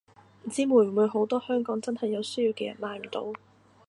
[0.45, 3.33] 唔知會唔會好多香港真係有需要嘅人買唔到